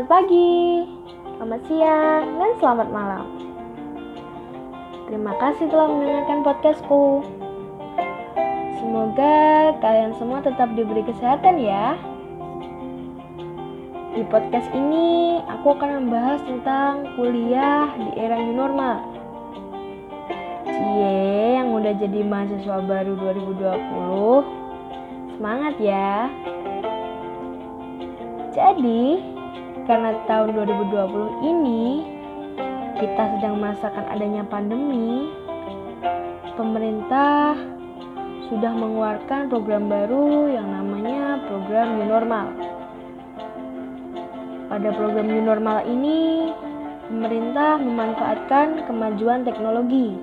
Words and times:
Selamat 0.00 0.16
pagi, 0.16 0.80
selamat 1.36 1.60
siang, 1.68 2.24
dan 2.40 2.52
selamat 2.56 2.88
malam. 2.88 3.24
Terima 5.04 5.36
kasih 5.36 5.68
telah 5.68 5.92
mendengarkan 5.92 6.40
podcastku. 6.40 7.20
Semoga 8.80 9.36
kalian 9.84 10.16
semua 10.16 10.40
tetap 10.40 10.72
diberi 10.72 11.04
kesehatan 11.04 11.60
ya. 11.60 12.00
Di 14.16 14.24
podcast 14.32 14.72
ini, 14.72 15.44
aku 15.44 15.76
akan 15.76 16.08
membahas 16.08 16.40
tentang 16.48 17.04
kuliah 17.20 17.92
di 17.92 18.24
era 18.24 18.40
new 18.40 18.56
normal. 18.56 19.04
Cie 20.64 21.60
yang 21.60 21.76
udah 21.76 21.92
jadi 22.00 22.24
mahasiswa 22.24 22.88
baru 22.88 23.20
2020, 23.20 24.48
semangat 25.36 25.76
ya. 25.76 26.32
Jadi, 28.56 29.29
karena 29.90 30.14
tahun 30.30 30.54
2020 30.54 31.50
ini 31.50 32.06
kita 33.02 33.22
sedang 33.34 33.58
merasakan 33.58 34.06
adanya 34.06 34.46
pandemi, 34.46 35.34
pemerintah 36.54 37.58
sudah 38.46 38.70
mengeluarkan 38.70 39.50
program 39.50 39.90
baru 39.90 40.46
yang 40.46 40.70
namanya 40.70 41.42
program 41.50 41.98
new 41.98 42.06
normal. 42.06 42.54
Pada 44.70 44.94
program 44.94 45.26
new 45.26 45.42
normal 45.42 45.82
ini, 45.82 46.54
pemerintah 47.10 47.82
memanfaatkan 47.82 48.86
kemajuan 48.86 49.42
teknologi 49.42 50.14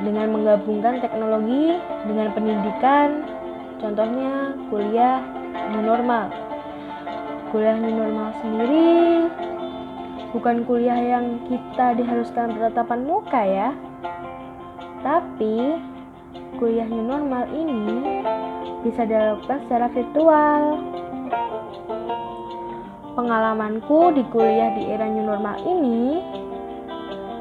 dengan 0.00 0.32
menggabungkan 0.32 1.04
teknologi 1.04 1.76
dengan 2.08 2.32
pendidikan, 2.32 3.08
contohnya 3.84 4.56
kuliah 4.72 5.20
new 5.76 5.84
normal 5.84 6.53
kuliah 7.54 7.78
new 7.78 7.94
normal 7.94 8.34
sendiri 8.42 9.30
bukan 10.34 10.66
kuliah 10.66 10.98
yang 10.98 11.38
kita 11.46 11.94
diharuskan 11.94 12.58
bertatapan 12.58 13.06
muka 13.06 13.42
ya. 13.46 13.70
Tapi 15.06 15.78
kuliah 16.58 16.82
new 16.90 17.06
normal 17.06 17.46
ini 17.54 18.26
bisa 18.82 19.06
dilakukan 19.06 19.62
secara 19.70 19.86
virtual. 19.94 20.82
Pengalamanku 23.14 24.18
di 24.18 24.26
kuliah 24.34 24.74
di 24.74 24.90
era 24.90 25.06
new 25.06 25.22
normal 25.22 25.54
ini 25.62 26.18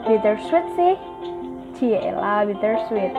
bittersweet 0.06 0.66
sih. 0.78 0.96
Ciela 1.74 2.46
bittersweet. 2.46 3.18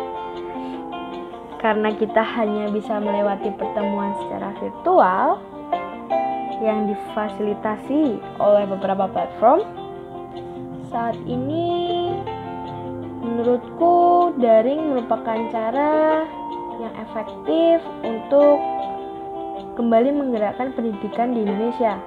Karena 1.59 1.91
kita 1.91 2.23
hanya 2.23 2.71
bisa 2.71 3.03
melewati 3.03 3.51
pertemuan 3.59 4.15
secara 4.23 4.55
virtual, 4.63 5.43
yang 6.63 6.91
difasilitasi 6.91 8.21
oleh 8.39 8.65
beberapa 8.69 9.09
platform. 9.11 9.65
Saat 10.93 11.19
ini, 11.27 12.13
menurutku, 13.25 14.31
daring 14.39 14.95
merupakan 14.95 15.39
cara 15.51 16.23
yang 16.79 16.95
efektif 17.01 17.83
untuk 18.05 18.59
kembali 19.75 20.11
menggerakkan 20.15 20.71
pendidikan 20.75 21.35
di 21.35 21.43
Indonesia. 21.43 21.99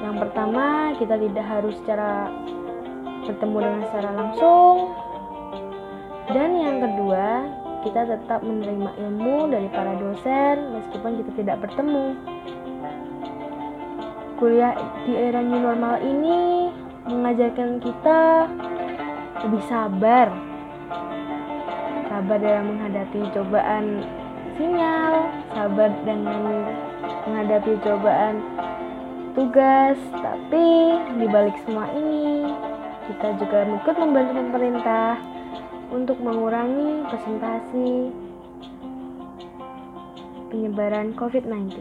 Yang 0.00 0.16
pertama, 0.26 0.96
kita 0.98 1.14
tidak 1.14 1.46
harus 1.46 1.74
secara 1.78 2.32
bertemu 3.28 3.56
dengan 3.62 3.82
secara 3.86 4.10
langsung. 4.10 4.76
Dan 6.30 6.50
yang 6.58 6.78
kedua, 6.82 7.26
kita 7.80 8.04
tetap 8.04 8.44
menerima 8.44 8.90
ilmu 9.00 9.48
dari 9.48 9.68
para 9.72 9.96
dosen 9.96 10.76
meskipun 10.76 11.12
kita 11.24 11.30
tidak 11.40 11.56
bertemu. 11.64 12.06
Kuliah 14.36 14.72
di 15.04 15.12
era 15.16 15.40
new 15.44 15.60
normal 15.60 16.00
ini 16.00 16.68
mengajarkan 17.08 17.80
kita 17.80 18.20
lebih 19.44 19.62
sabar. 19.68 20.28
Sabar 22.08 22.36
dalam 22.42 22.76
menghadapi 22.76 23.20
cobaan 23.32 24.04
sinyal, 24.56 25.12
sabar 25.56 25.88
dengan 26.04 26.40
menghadapi 27.24 27.72
cobaan 27.80 28.44
tugas, 29.32 29.96
tapi 30.20 30.66
di 31.16 31.26
balik 31.30 31.56
semua 31.64 31.86
ini 31.96 32.50
kita 33.08 33.40
juga 33.40 33.64
ikut 33.64 33.96
membantu 33.96 34.32
pemerintah 34.36 35.39
untuk 35.90 36.22
mengurangi 36.22 37.04
presentasi 37.10 37.90
penyebaran 40.50 41.14
COVID-19. 41.14 41.78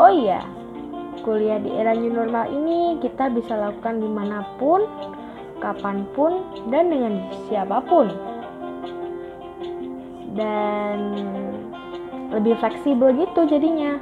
Oh 0.00 0.12
iya, 0.12 0.40
kuliah 1.24 1.60
di 1.60 1.70
era 1.72 1.92
new 1.92 2.12
normal 2.12 2.48
ini 2.52 2.98
kita 3.00 3.28
bisa 3.32 3.56
lakukan 3.56 4.00
di 4.00 4.08
mana 4.08 4.44
pun, 4.56 4.84
kapan 5.60 6.08
pun, 6.16 6.40
dan 6.72 6.88
dengan 6.88 7.28
siapa 7.48 7.84
pun. 7.84 8.08
Dan 10.32 10.98
lebih 12.32 12.56
fleksibel 12.56 13.12
gitu 13.12 13.44
jadinya. 13.44 14.00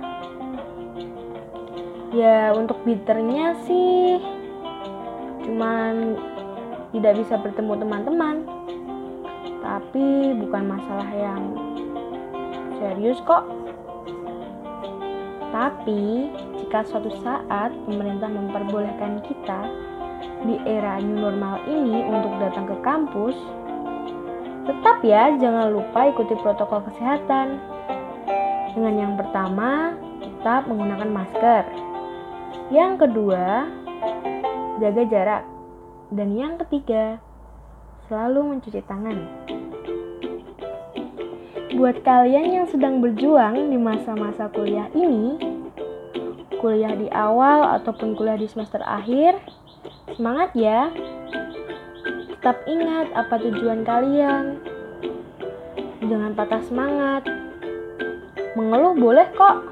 Ya 2.11 2.51
untuk 2.55 2.79
bitternya 2.87 3.55
sih 3.67 4.19
cuman 5.47 6.15
tidak 6.91 7.23
bisa 7.23 7.35
bertemu 7.39 7.73
teman-teman. 7.79 8.37
Tapi 9.61 10.35
bukan 10.41 10.65
masalah 10.67 11.11
yang 11.15 11.43
serius 12.81 13.19
kok. 13.27 13.47
Tapi 15.51 16.31
jika 16.63 16.87
suatu 16.87 17.11
saat 17.23 17.75
pemerintah 17.87 18.31
memperbolehkan 18.31 19.19
kita 19.27 19.61
di 20.47 20.57
era 20.65 21.03
new 21.03 21.19
normal 21.19 21.61
ini 21.67 22.07
untuk 22.07 22.33
datang 22.39 22.71
ke 22.71 22.77
kampus, 22.87 23.37
tetap 24.65 25.03
ya 25.03 25.35
jangan 25.37 25.75
lupa 25.75 26.09
ikuti 26.15 26.39
protokol 26.39 26.87
kesehatan. 26.87 27.59
Dengan 28.71 28.95
yang 28.95 29.15
pertama, 29.19 29.99
tetap 30.23 30.71
menggunakan 30.71 31.11
masker. 31.11 31.65
Yang 32.71 32.93
kedua, 33.03 33.67
jaga 34.79 35.03
jarak. 35.11 35.60
Dan 36.11 36.35
yang 36.35 36.59
ketiga, 36.59 37.23
selalu 38.11 38.59
mencuci 38.59 38.83
tangan. 38.83 39.19
Buat 41.71 42.03
kalian 42.03 42.51
yang 42.51 42.67
sedang 42.67 42.99
berjuang 42.99 43.71
di 43.71 43.79
masa-masa 43.79 44.51
kuliah 44.51 44.91
ini, 44.91 45.39
kuliah 46.59 46.99
di 46.99 47.07
awal 47.15 47.79
ataupun 47.79 48.19
kuliah 48.19 48.35
di 48.35 48.51
semester 48.51 48.83
akhir, 48.83 49.39
semangat 50.19 50.51
ya. 50.59 50.91
Tetap 52.35 52.59
ingat 52.67 53.15
apa 53.15 53.35
tujuan 53.47 53.87
kalian. 53.87 54.59
Jangan 56.11 56.35
patah 56.35 56.63
semangat. 56.67 57.23
Mengeluh 58.59 58.99
boleh 58.99 59.31
kok. 59.39 59.63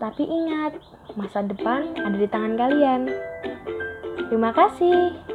Tapi 0.00 0.24
ingat, 0.24 0.80
masa 1.12 1.44
depan 1.44 1.92
ada 2.00 2.16
di 2.16 2.24
tangan 2.24 2.56
kalian. 2.56 3.12
Terima 4.28 4.52
kasih. 4.52 5.27